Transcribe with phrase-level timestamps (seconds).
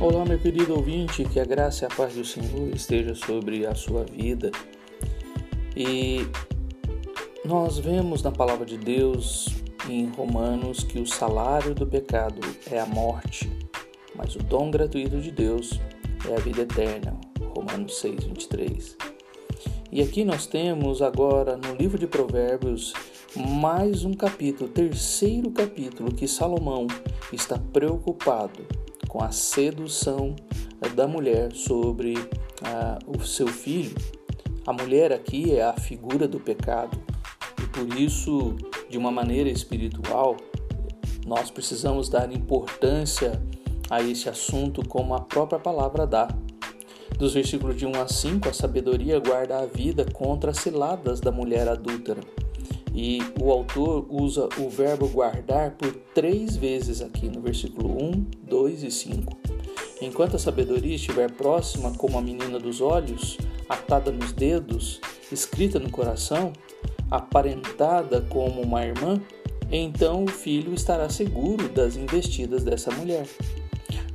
[0.00, 3.74] Olá, meu querido ouvinte, que a graça e a paz do Senhor esteja sobre a
[3.74, 4.52] sua vida.
[5.76, 6.20] E
[7.44, 9.48] nós vemos na palavra de Deus
[9.88, 12.40] em Romanos que o salário do pecado
[12.70, 13.50] é a morte,
[14.14, 15.80] mas o dom gratuito de Deus
[16.30, 17.18] é a vida eterna.
[17.56, 18.96] Romanos 6, 23.
[19.90, 22.92] E aqui nós temos agora no livro de Provérbios
[23.34, 26.86] mais um capítulo, terceiro capítulo, que Salomão
[27.32, 28.64] está preocupado
[29.08, 30.36] com a sedução
[30.94, 32.14] da mulher sobre
[32.62, 33.96] ah, o seu filho.
[34.66, 36.96] A mulher aqui é a figura do pecado
[37.60, 38.54] e por isso,
[38.88, 40.36] de uma maneira espiritual,
[41.26, 43.42] nós precisamos dar importância
[43.90, 46.28] a esse assunto como a própria palavra dá.
[47.18, 51.32] Dos versículos de 1 a 5, a sabedoria guarda a vida contra as ciladas da
[51.32, 52.20] mulher adúltera.
[53.00, 58.82] E o autor usa o verbo guardar por três vezes aqui no versículo 1, 2
[58.82, 59.38] e 5.
[60.02, 63.38] Enquanto a sabedoria estiver próxima, como a menina dos olhos,
[63.68, 66.52] atada nos dedos, escrita no coração,
[67.08, 69.22] aparentada como uma irmã,
[69.70, 73.28] então o filho estará seguro das investidas dessa mulher.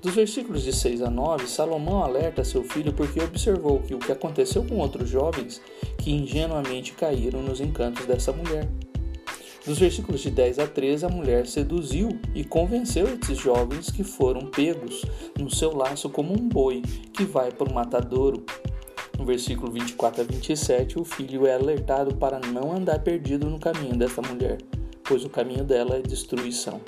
[0.03, 4.11] Dos versículos de 6 a 9, Salomão alerta seu filho porque observou que o que
[4.11, 5.61] aconteceu com outros jovens
[5.97, 8.67] que ingenuamente caíram nos encantos dessa mulher.
[9.65, 14.47] Dos versículos de 10 a 13, a mulher seduziu e convenceu esses jovens que foram
[14.47, 15.05] pegos
[15.39, 16.81] no seu laço como um boi
[17.13, 18.45] que vai para o matadouro.
[19.17, 23.95] No versículo 24 a 27, o filho é alertado para não andar perdido no caminho
[23.95, 24.57] dessa mulher,
[25.01, 26.81] pois o caminho dela é destruição.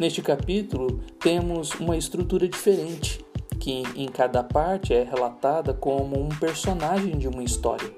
[0.00, 3.24] Neste capítulo, temos uma estrutura diferente,
[3.60, 7.88] que em cada parte é relatada como um personagem de uma história.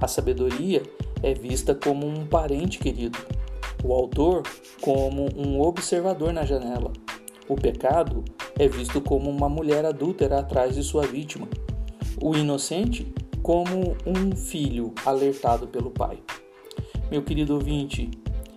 [0.00, 0.80] A sabedoria
[1.24, 3.18] é vista como um parente querido,
[3.82, 4.44] o autor
[4.80, 6.92] como um observador na janela.
[7.48, 8.24] O pecado
[8.56, 11.48] é visto como uma mulher adúltera atrás de sua vítima.
[12.22, 13.12] O inocente
[13.42, 16.22] como um filho alertado pelo pai.
[17.10, 18.08] Meu querido ouvinte,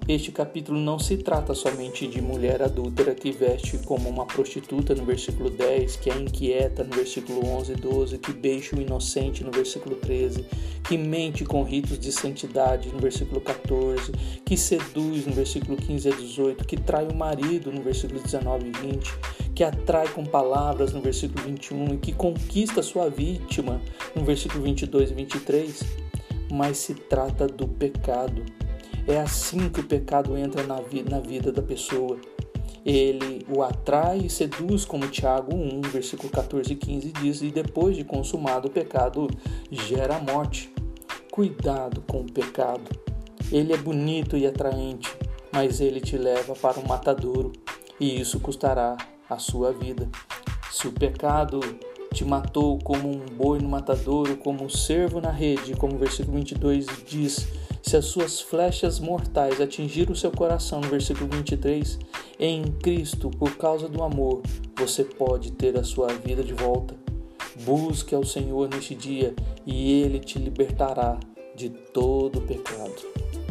[0.07, 5.03] este capítulo não se trata somente de mulher adúltera que veste como uma prostituta no
[5.03, 9.51] versículo 10, que é inquieta no versículo 11 e 12, que beija o inocente no
[9.51, 10.45] versículo 13,
[10.88, 14.13] que mente com ritos de santidade no versículo 14,
[14.45, 18.88] que seduz no versículo 15 a 18, que trai o marido no versículo 19 e
[18.88, 19.13] 20,
[19.53, 23.81] que atrai com palavras no versículo 21 e que conquista sua vítima
[24.16, 25.84] no versículo 22 e 23,
[26.50, 28.45] mas se trata do pecado
[29.07, 32.19] é assim que o pecado entra na, vi na vida da pessoa.
[32.85, 37.95] Ele o atrai e seduz, como Tiago 1, versículo 14 e 15 diz, e depois
[37.95, 39.28] de consumado o pecado,
[39.72, 40.73] gera a morte.
[41.31, 42.90] Cuidado com o pecado.
[43.51, 45.09] Ele é bonito e atraente,
[45.51, 47.53] mas ele te leva para o matadouro,
[48.00, 48.97] e isso custará
[49.29, 50.09] a sua vida.
[50.72, 51.59] Se o pecado
[52.13, 56.38] te matou como um boi no matadouro, como um cervo na rede, como o versículo
[56.38, 57.47] 22 diz,
[57.88, 61.98] se as suas flechas mortais atingiram o seu coração, no versículo 23,
[62.38, 64.42] em Cristo, por causa do amor,
[64.78, 66.96] você pode ter a sua vida de volta.
[67.64, 69.34] Busque ao Senhor neste dia
[69.66, 71.18] e Ele te libertará
[71.56, 73.47] de todo pecado.